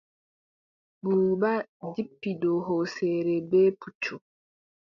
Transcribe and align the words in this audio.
Buuba 1.03 1.51
jippi 1.93 2.31
dow 2.41 2.57
hooseere 2.65 3.35
bee 3.49 3.69
puccu. 3.79 4.15